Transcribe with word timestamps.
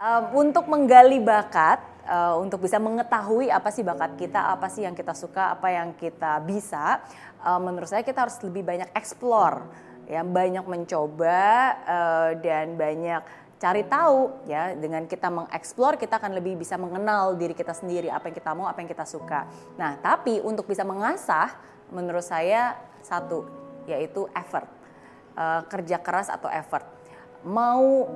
Um, 0.00 0.48
untuk 0.48 0.64
menggali 0.64 1.20
bakat, 1.20 1.84
uh, 2.08 2.40
untuk 2.40 2.64
bisa 2.64 2.80
mengetahui 2.80 3.52
apa 3.52 3.68
sih 3.68 3.84
bakat 3.84 4.16
kita, 4.16 4.48
apa 4.48 4.72
sih 4.72 4.88
yang 4.88 4.96
kita 4.96 5.12
suka, 5.12 5.52
apa 5.52 5.68
yang 5.68 5.92
kita 5.92 6.40
bisa, 6.40 7.04
uh, 7.44 7.60
menurut 7.60 7.84
saya 7.84 8.00
kita 8.00 8.24
harus 8.24 8.40
lebih 8.40 8.64
banyak 8.64 8.88
explore, 8.96 9.68
ya. 10.08 10.24
Banyak 10.24 10.64
mencoba 10.64 11.44
uh, 11.84 12.30
dan 12.40 12.80
banyak 12.80 13.20
cari 13.60 13.84
tahu 13.84 14.48
ya. 14.48 14.72
Dengan 14.72 15.04
kita 15.04 15.28
mengeksplor 15.28 16.00
kita 16.00 16.16
akan 16.16 16.32
lebih 16.32 16.56
bisa 16.56 16.80
mengenal 16.80 17.36
diri 17.36 17.52
kita 17.52 17.76
sendiri 17.76 18.08
apa 18.08 18.32
yang 18.32 18.36
kita 18.40 18.50
mau 18.56 18.72
apa 18.72 18.80
yang 18.80 18.88
kita 18.88 19.04
suka. 19.04 19.44
Nah 19.76 20.00
tapi 20.00 20.40
untuk 20.40 20.64
bisa 20.64 20.80
mengasah 20.80 21.60
menurut 21.92 22.24
saya 22.24 22.72
satu 23.04 23.44
yaitu 23.84 24.24
effort 24.32 24.64
uh, 25.36 25.60
kerja 25.68 26.00
keras 26.00 26.32
atau 26.32 26.48
effort. 26.48 26.88
Mau 27.44 28.08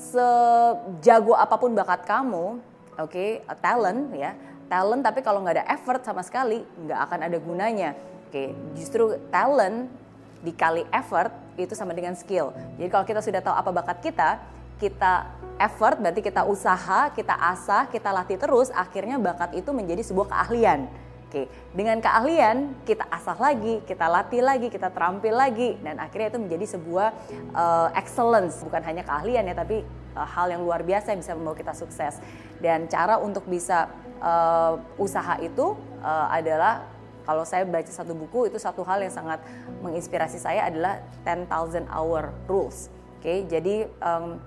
sejago 0.00 1.36
apa 1.36 1.60
pun 1.60 1.76
bakat 1.76 2.08
kamu, 2.08 2.56
oke, 2.96 3.12
okay, 3.12 3.44
talent 3.60 4.08
ya, 4.16 4.32
talent 4.72 5.04
tapi 5.04 5.20
kalau 5.20 5.44
nggak 5.44 5.60
ada 5.60 5.66
effort 5.68 6.00
sama 6.00 6.24
sekali 6.24 6.64
nggak 6.80 7.00
akan 7.04 7.20
ada 7.28 7.36
gunanya. 7.36 7.90
Oke, 8.30 8.32
okay, 8.32 8.48
justru 8.78 9.20
talent 9.28 9.92
dikali 10.40 10.88
effort 10.88 11.34
itu 11.60 11.76
sama 11.76 11.92
dengan 11.92 12.16
skill. 12.16 12.56
Jadi 12.80 12.88
kalau 12.88 13.04
kita 13.04 13.20
sudah 13.20 13.44
tahu 13.44 13.52
apa 13.52 13.70
bakat 13.76 13.98
kita, 14.00 14.40
kita 14.80 15.28
effort 15.60 16.00
berarti 16.00 16.24
kita 16.24 16.48
usaha, 16.48 17.12
kita 17.12 17.36
asah, 17.36 17.84
kita 17.92 18.08
latih 18.08 18.40
terus, 18.40 18.72
akhirnya 18.72 19.20
bakat 19.20 19.52
itu 19.52 19.68
menjadi 19.76 20.00
sebuah 20.00 20.32
keahlian. 20.32 20.88
Oke, 21.30 21.46
dengan 21.70 22.02
keahlian 22.02 22.74
kita 22.82 23.06
asah 23.06 23.38
lagi, 23.38 23.78
kita 23.86 24.10
latih 24.10 24.42
lagi, 24.42 24.66
kita 24.66 24.90
terampil 24.90 25.30
lagi, 25.30 25.78
dan 25.78 26.02
akhirnya 26.02 26.34
itu 26.34 26.40
menjadi 26.42 26.66
sebuah 26.74 27.08
uh, 27.54 27.88
excellence, 27.94 28.58
bukan 28.66 28.82
hanya 28.82 29.06
keahlian 29.06 29.46
ya, 29.46 29.54
tapi 29.54 29.86
uh, 30.16 30.26
hal 30.26 30.50
yang 30.50 30.62
luar 30.62 30.82
biasa 30.82 31.14
yang 31.14 31.20
bisa 31.20 31.34
membawa 31.36 31.56
kita 31.56 31.74
sukses. 31.74 32.18
Dan 32.60 32.86
cara 32.86 33.16
untuk 33.20 33.46
bisa 33.48 33.88
uh, 34.20 34.78
usaha 35.00 35.40
itu 35.40 35.74
uh, 36.04 36.26
adalah 36.28 36.84
kalau 37.24 37.44
saya 37.46 37.62
baca 37.62 37.88
satu 37.88 38.16
buku 38.16 38.50
itu 38.50 38.58
satu 38.58 38.82
hal 38.82 39.04
yang 39.04 39.12
sangat 39.12 39.38
menginspirasi 39.84 40.40
saya 40.40 40.66
adalah 40.66 40.98
10,000 41.22 41.86
hour 41.86 42.34
rules. 42.50 42.90
Oke, 43.20 43.44
jadi 43.46 43.86
um, 44.00 44.40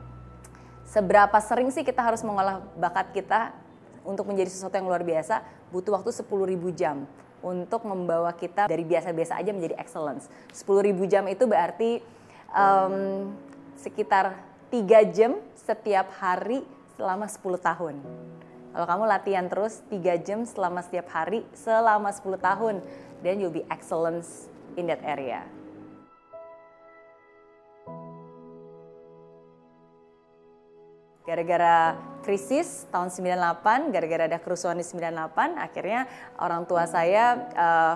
seberapa 0.90 1.38
sering 1.40 1.70
sih 1.70 1.86
kita 1.86 2.02
harus 2.02 2.26
mengolah 2.26 2.66
bakat 2.76 3.14
kita 3.14 3.54
untuk 4.04 4.28
menjadi 4.28 4.52
sesuatu 4.52 4.76
yang 4.76 4.90
luar 4.90 5.06
biasa 5.06 5.46
butuh 5.72 5.96
waktu 5.96 6.12
10.000 6.12 6.28
jam 6.76 7.08
untuk 7.44 7.84
membawa 7.84 8.32
kita 8.32 8.72
dari 8.72 8.84
biasa-biasa 8.88 9.40
aja 9.40 9.52
menjadi 9.52 9.76
excellence. 9.80 10.28
10.000 10.56 10.96
jam 11.12 11.24
itu 11.28 11.44
berarti 11.44 12.00
um, 12.52 13.32
sekitar 13.76 14.40
3 14.74 14.90
jam 15.14 15.38
setiap 15.54 16.10
hari 16.18 16.66
selama 16.98 17.30
10 17.30 17.62
tahun. 17.62 18.02
Kalau 18.74 18.86
kamu 18.90 19.04
latihan 19.06 19.46
terus 19.46 19.86
3 19.94 20.18
jam 20.26 20.50
selama 20.50 20.82
setiap 20.82 21.14
hari 21.14 21.46
selama 21.54 22.10
10 22.10 22.42
tahun, 22.42 22.76
then 23.22 23.38
you'll 23.38 23.54
be 23.54 23.62
excellence 23.70 24.50
in 24.74 24.90
that 24.90 24.98
area. 25.06 25.46
Gara-gara 31.22 31.94
krisis 32.26 32.90
tahun 32.90 33.14
98, 33.14 33.94
gara-gara 33.94 34.26
ada 34.26 34.42
kerusuhan 34.42 34.82
di 34.82 34.86
98, 34.90 35.54
akhirnya 35.54 36.10
orang 36.42 36.66
tua 36.66 36.90
saya 36.90 37.46
uh, 37.54 37.96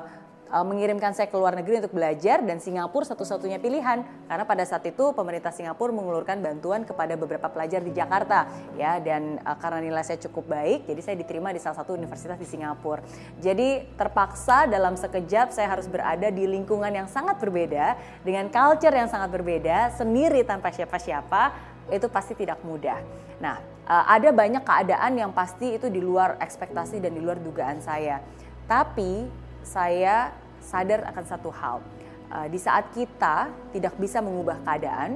uh, 0.52 0.66
mengirimkan 0.66 1.14
saya 1.16 1.31
ke 1.31 1.36
luar 1.36 1.56
negeri 1.56 1.84
untuk 1.84 1.95
belajar 1.95 2.44
dan 2.44 2.59
Singapura 2.59 3.08
satu-satunya 3.08 3.59
pilihan 3.59 4.03
karena 4.28 4.44
pada 4.44 4.64
saat 4.64 4.84
itu 4.88 5.12
pemerintah 5.14 5.52
Singapura 5.52 5.92
mengulurkan 5.92 6.39
bantuan 6.39 6.84
kepada 6.84 7.16
beberapa 7.20 7.48
pelajar 7.52 7.84
di 7.84 7.92
Jakarta 7.95 8.48
ya 8.76 9.00
dan 9.00 9.39
uh, 9.44 9.58
karena 9.59 9.84
nilai 9.84 10.04
saya 10.04 10.20
cukup 10.28 10.52
baik 10.52 10.88
jadi 10.88 11.02
saya 11.04 11.16
diterima 11.20 11.52
di 11.52 11.59
salah 11.59 11.80
satu 11.80 11.95
universitas 11.95 12.38
di 12.39 12.48
Singapura. 12.48 13.04
Jadi 13.39 13.88
terpaksa 13.95 14.66
dalam 14.66 14.95
sekejap 14.95 15.54
saya 15.54 15.72
harus 15.72 15.86
berada 15.88 16.28
di 16.31 16.44
lingkungan 16.48 16.92
yang 16.92 17.08
sangat 17.08 17.39
berbeda 17.39 18.00
dengan 18.23 18.50
culture 18.50 18.94
yang 18.94 19.08
sangat 19.08 19.30
berbeda 19.32 19.94
sendiri 19.95 20.44
tanpa 20.44 20.71
siapa-siapa 20.73 21.76
itu 21.92 22.08
pasti 22.11 22.36
tidak 22.36 22.60
mudah. 22.67 23.00
Nah, 23.39 23.60
eh, 23.88 24.05
ada 24.17 24.30
banyak 24.33 24.64
keadaan 24.64 25.14
yang 25.16 25.32
pasti 25.32 25.77
itu 25.80 25.88
di 25.88 26.04
luar 26.04 26.36
ekspektasi 26.42 27.00
dan 27.00 27.16
di 27.16 27.21
luar 27.23 27.39
dugaan 27.39 27.80
saya. 27.80 28.20
Tapi 28.67 29.27
saya 29.64 30.32
sadar 30.67 31.08
akan 31.08 31.23
satu 31.23 31.50
hal. 31.55 31.80
Eh, 32.28 32.48
di 32.52 32.60
saat 32.60 32.92
kita 32.92 33.48
tidak 33.72 33.95
bisa 33.95 34.20
mengubah 34.20 34.60
keadaan, 34.67 35.16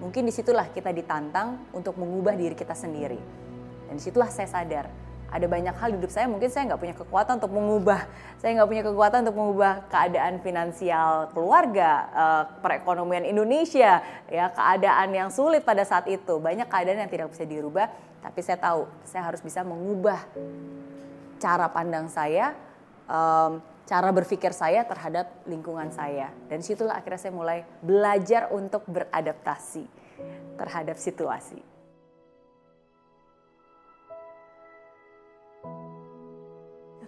mungkin 0.00 0.24
di 0.24 0.32
situlah 0.32 0.72
kita 0.72 0.88
ditantang 0.96 1.60
untuk 1.76 2.00
mengubah 2.00 2.32
diri 2.32 2.56
kita 2.56 2.72
sendiri. 2.72 3.20
Dan 3.86 4.00
di 4.00 4.02
situlah 4.02 4.32
saya 4.32 4.48
sadar 4.48 4.88
ada 5.26 5.46
banyak 5.50 5.74
hal 5.74 5.88
di 5.90 5.98
hidup 5.98 6.12
saya 6.12 6.30
mungkin 6.30 6.46
saya 6.46 6.70
nggak 6.70 6.80
punya 6.80 6.96
kekuatan 6.96 7.42
untuk 7.42 7.52
mengubah 7.52 8.00
saya 8.38 8.50
nggak 8.56 8.70
punya 8.70 8.84
kekuatan 8.86 9.18
untuk 9.26 9.36
mengubah 9.36 9.72
keadaan 9.90 10.34
finansial 10.38 11.34
keluarga 11.34 11.90
uh, 12.14 12.42
perekonomian 12.62 13.26
Indonesia 13.26 14.00
ya 14.30 14.46
keadaan 14.54 15.10
yang 15.10 15.28
sulit 15.34 15.66
pada 15.66 15.82
saat 15.82 16.06
itu 16.06 16.38
banyak 16.38 16.70
keadaan 16.70 17.02
yang 17.06 17.10
tidak 17.10 17.34
bisa 17.34 17.42
dirubah 17.42 17.90
tapi 18.22 18.38
saya 18.42 18.58
tahu 18.58 18.86
saya 19.02 19.26
harus 19.26 19.42
bisa 19.42 19.66
mengubah 19.66 20.22
cara 21.42 21.66
pandang 21.74 22.06
saya 22.06 22.54
cara 23.86 24.10
berpikir 24.10 24.50
saya 24.50 24.82
terhadap 24.82 25.30
lingkungan 25.46 25.94
saya 25.94 26.34
dan 26.50 26.58
situlah 26.58 26.98
akhirnya 26.98 27.22
saya 27.22 27.34
mulai 27.34 27.62
belajar 27.78 28.50
untuk 28.50 28.82
beradaptasi 28.90 29.86
terhadap 30.58 30.98
situasi. 30.98 31.62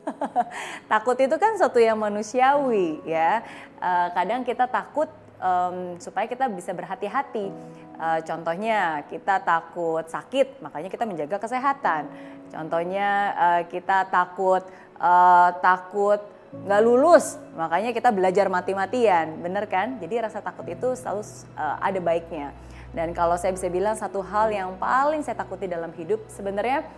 takut 0.92 1.18
itu 1.20 1.36
kan 1.36 1.58
sesuatu 1.58 1.82
yang 1.82 1.98
manusiawi 1.98 3.02
ya. 3.04 3.44
Uh, 3.76 4.08
kadang 4.16 4.40
kita 4.46 4.64
takut 4.70 5.10
um, 5.42 5.98
supaya 6.00 6.24
kita 6.30 6.48
bisa 6.48 6.72
berhati-hati. 6.72 7.50
Uh, 7.98 8.22
contohnya 8.22 9.02
kita 9.10 9.42
takut 9.42 10.06
sakit, 10.06 10.62
makanya 10.62 10.88
kita 10.88 11.04
menjaga 11.04 11.36
kesehatan. 11.42 12.06
Contohnya 12.48 13.34
uh, 13.34 13.62
kita 13.66 14.08
takut 14.08 14.62
uh, 15.02 15.50
takut 15.60 16.38
nggak 16.48 16.81
lulus, 16.81 17.36
makanya 17.53 17.92
kita 17.92 18.09
belajar 18.09 18.48
mati-matian, 18.48 19.41
bener 19.44 19.69
kan? 19.69 20.00
Jadi 20.00 20.14
rasa 20.16 20.41
takut 20.41 20.64
itu 20.64 20.97
selalu 20.97 21.22
uh, 21.56 21.76
ada 21.81 22.00
baiknya. 22.00 22.56
Dan 22.97 23.12
kalau 23.12 23.36
saya 23.36 23.53
bisa 23.53 23.69
bilang 23.69 23.92
satu 24.00 24.25
hal 24.25 24.48
yang 24.48 24.72
paling 24.81 25.20
saya 25.20 25.37
takuti 25.37 25.69
dalam 25.69 25.92
hidup 25.92 26.25
sebenarnya 26.32 26.88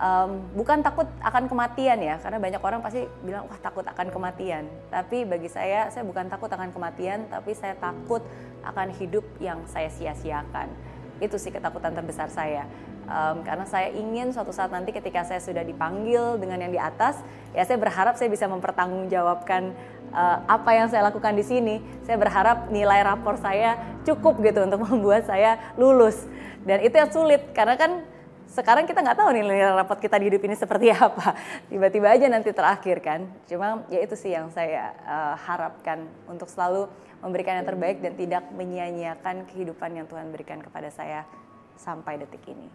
um, 0.00 0.40
bukan 0.54 0.80
takut 0.84 1.08
akan 1.20 1.48
kematian 1.48 1.98
ya 2.00 2.16
karena 2.20 2.38
banyak 2.40 2.62
orang 2.62 2.80
pasti 2.84 3.04
bilang 3.24 3.48
wah 3.48 3.60
takut 3.60 3.84
akan 3.84 4.08
kematian 4.12 4.68
tapi 4.92 5.24
bagi 5.24 5.48
saya 5.48 5.88
saya 5.92 6.04
bukan 6.04 6.28
takut 6.28 6.48
akan 6.52 6.72
kematian 6.72 7.28
tapi 7.28 7.56
saya 7.56 7.76
takut 7.76 8.22
akan 8.64 8.92
hidup 8.96 9.24
yang 9.40 9.62
saya 9.68 9.88
sia-siakan 9.92 10.68
itu 11.20 11.36
sih 11.40 11.52
ketakutan 11.52 11.96
terbesar 11.96 12.28
saya. 12.28 12.68
Um, 13.06 13.46
karena 13.46 13.62
saya 13.70 13.94
ingin 13.94 14.34
suatu 14.34 14.50
saat 14.50 14.74
nanti 14.74 14.90
ketika 14.90 15.22
saya 15.22 15.38
sudah 15.38 15.62
dipanggil 15.62 16.42
dengan 16.42 16.58
yang 16.58 16.74
di 16.74 16.80
atas 16.82 17.22
ya 17.54 17.62
saya 17.62 17.78
berharap 17.78 18.18
saya 18.18 18.26
bisa 18.26 18.50
mempertanggungjawabkan 18.50 19.70
uh, 20.10 20.38
apa 20.50 20.70
yang 20.74 20.90
saya 20.90 21.06
lakukan 21.06 21.38
di 21.38 21.44
sini. 21.46 21.76
Saya 22.02 22.18
berharap 22.18 22.68
nilai 22.68 23.06
rapor 23.06 23.38
saya 23.38 23.78
cukup 24.02 24.42
gitu 24.42 24.66
untuk 24.66 24.82
membuat 24.90 25.24
saya 25.30 25.74
lulus. 25.78 26.26
Dan 26.66 26.82
itu 26.82 26.94
yang 26.98 27.10
sulit 27.14 27.54
karena 27.54 27.78
kan 27.78 28.02
sekarang 28.46 28.86
kita 28.86 29.02
nggak 29.02 29.18
tahu 29.18 29.28
nih 29.34 29.42
nilai 29.42 29.74
rapot 29.74 29.98
kita 29.98 30.16
di 30.22 30.30
hidup 30.30 30.42
ini 30.46 30.54
seperti 30.54 30.94
apa. 30.96 31.34
Tiba-tiba 31.66 32.08
aja 32.14 32.26
nanti 32.30 32.54
terakhir 32.54 33.02
kan. 33.02 33.26
Cuma 33.50 33.82
ya 33.90 34.00
itu 34.00 34.14
sih 34.14 34.32
yang 34.32 34.48
saya 34.54 34.94
uh, 35.02 35.34
harapkan 35.34 36.06
untuk 36.30 36.46
selalu 36.46 36.86
memberikan 37.20 37.58
yang 37.58 37.66
terbaik 37.66 37.98
dan 37.98 38.14
tidak 38.14 38.44
menyia-nyiakan 38.54 39.48
kehidupan 39.50 39.98
yang 39.98 40.06
Tuhan 40.06 40.30
berikan 40.30 40.62
kepada 40.62 40.92
saya 40.94 41.26
sampai 41.74 42.22
detik 42.22 42.44
ini. 42.46 42.68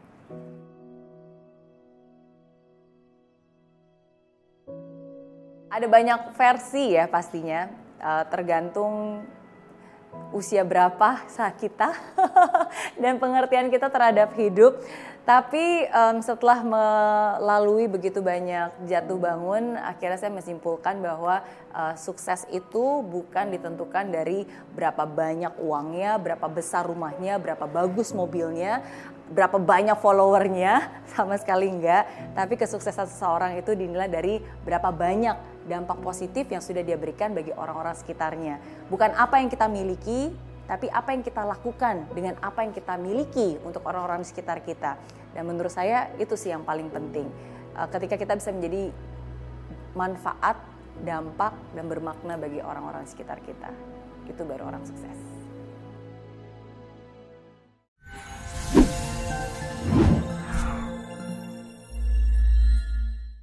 Ada 5.72 5.88
banyak 5.88 6.36
versi 6.36 7.00
ya 7.00 7.08
pastinya, 7.08 7.72
uh, 8.04 8.28
tergantung 8.28 9.24
usia 10.36 10.68
berapa 10.68 11.24
saat 11.32 11.56
kita 11.56 11.96
dan 13.02 13.16
pengertian 13.20 13.72
kita 13.72 13.88
terhadap 13.88 14.36
hidup. 14.36 14.84
Tapi 15.22 15.86
um, 15.94 16.18
setelah 16.18 16.66
melalui 16.66 17.86
begitu 17.86 18.26
banyak 18.26 18.74
jatuh 18.90 19.22
bangun, 19.22 19.78
akhirnya 19.78 20.18
saya 20.18 20.34
menyimpulkan 20.34 20.98
bahwa 20.98 21.46
uh, 21.78 21.94
sukses 21.94 22.50
itu 22.50 23.06
bukan 23.06 23.54
ditentukan 23.54 24.10
dari 24.10 24.50
berapa 24.74 25.06
banyak 25.06 25.62
uangnya, 25.62 26.18
berapa 26.18 26.50
besar 26.50 26.90
rumahnya, 26.90 27.38
berapa 27.38 27.70
bagus 27.70 28.18
mobilnya, 28.18 28.82
berapa 29.30 29.62
banyak 29.62 29.94
followernya, 30.02 30.90
sama 31.14 31.38
sekali 31.38 31.70
enggak. 31.70 32.34
Tapi 32.34 32.58
kesuksesan 32.58 33.06
seseorang 33.06 33.62
itu 33.62 33.78
dinilai 33.78 34.10
dari 34.10 34.42
berapa 34.66 34.90
banyak 34.90 35.70
dampak 35.70 36.02
positif 36.02 36.50
yang 36.50 36.66
sudah 36.66 36.82
dia 36.82 36.98
berikan 36.98 37.38
bagi 37.38 37.54
orang-orang 37.54 37.94
sekitarnya. 37.94 38.58
Bukan 38.90 39.14
apa 39.14 39.38
yang 39.38 39.54
kita 39.54 39.70
miliki, 39.70 40.34
tapi 40.72 40.88
apa 40.88 41.12
yang 41.12 41.20
kita 41.20 41.44
lakukan 41.44 42.08
dengan 42.16 42.40
apa 42.40 42.64
yang 42.64 42.72
kita 42.72 42.96
miliki 42.96 43.60
untuk 43.60 43.84
orang-orang 43.84 44.24
di 44.24 44.32
sekitar 44.32 44.64
kita. 44.64 44.96
Dan 45.36 45.44
menurut 45.44 45.68
saya 45.68 46.16
itu 46.16 46.40
sih 46.40 46.48
yang 46.48 46.64
paling 46.64 46.88
penting. 46.88 47.28
Uh, 47.76 47.92
ketika 47.92 48.16
kita 48.16 48.40
bisa 48.40 48.56
menjadi 48.56 48.88
manfaat, 49.92 50.56
dampak, 51.04 51.52
dan 51.76 51.92
bermakna 51.92 52.40
bagi 52.40 52.64
orang-orang 52.64 53.04
sekitar 53.04 53.44
kita. 53.44 53.68
Itu 54.32 54.48
baru 54.48 54.72
orang 54.72 54.88
sukses. 54.88 55.41